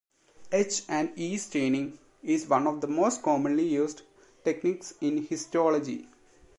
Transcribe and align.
H 0.51 0.81
and 0.87 1.11
E 1.15 1.37
staining 1.37 1.99
is 2.23 2.49
one 2.49 2.65
of 2.65 2.81
the 2.81 2.87
most 2.87 3.21
commonly 3.21 3.67
used 3.67 4.01
techniques 4.43 4.95
in 4.99 5.27
histology. 5.27 6.07